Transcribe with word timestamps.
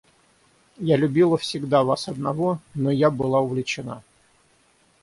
Я 0.79 0.97
любила 0.97 1.37
всегда 1.37 1.83
вас 1.83 2.07
одного, 2.07 2.57
но 2.73 2.89
я 2.89 3.11
была 3.11 3.39
увлечена. 3.39 4.01